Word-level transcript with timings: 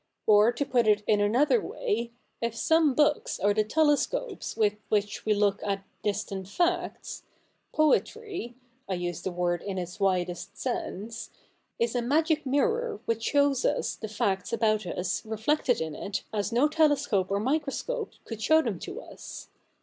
Or 0.25 0.51
to 0.51 0.65
put 0.65 0.87
it 0.87 1.03
in 1.05 1.21
another 1.21 1.61
way, 1.61 2.11
if 2.41 2.55
some 2.55 2.95
books 2.95 3.39
are 3.39 3.53
the 3.53 3.63
telescopes 3.63 4.57
with 4.57 4.77
which 4.89 5.27
we 5.27 5.35
look 5.35 5.61
at 5.63 5.83
distant 6.01 6.47
facts, 6.47 7.21
poetry— 7.71 8.55
I 8.89 8.95
use 8.95 9.21
the 9.21 9.31
word 9.31 9.61
in 9.61 9.77
its 9.77 9.99
widest 9.99 10.57
sense— 10.57 11.29
is 11.79 11.93
a 11.93 12.01
magic 12.01 12.47
mirror 12.47 12.99
which 13.05 13.21
shows 13.21 13.63
us 13.63 13.93
the 13.95 14.07
facts 14.07 14.51
about 14.51 14.87
us 14.87 15.23
reflected 15.23 15.79
in 15.79 15.93
it 15.93 16.23
as 16.33 16.51
no 16.51 16.67
telescope 16.67 17.29
or 17.29 17.39
microscope 17.39 18.13
could 18.25 18.41
show 18.41 18.63
them 18.63 18.79
to 18.79 19.01
us. 19.03 19.49